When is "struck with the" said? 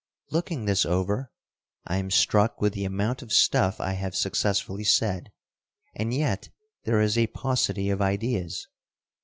2.09-2.85